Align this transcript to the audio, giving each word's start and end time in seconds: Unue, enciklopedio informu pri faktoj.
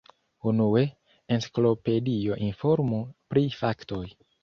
Unue, 0.51 0.81
enciklopedio 1.37 2.41
informu 2.49 3.07
pri 3.31 3.49
faktoj. 3.63 4.05